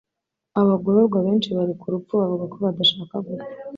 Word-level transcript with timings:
Abagororwa 0.59 1.17
benshi 1.25 1.49
bari 1.57 1.73
ku 1.79 1.85
rupfu 1.93 2.11
bavuga 2.21 2.45
ko 2.51 2.57
badashaka 2.65 3.15
gupfa 3.25 3.45